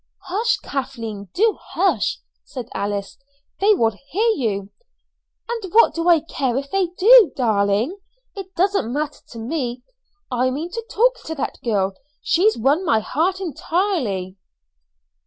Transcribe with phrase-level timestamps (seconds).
[0.23, 3.19] "Hush, Kathleen do hush!" said Alice.
[3.59, 4.71] "They will hear you."
[5.47, 7.99] "And what do I care if they do, darling?
[8.35, 9.83] It doesn't matter to me.
[10.31, 14.37] I mean to talk to that girl; she's won my heart entirely."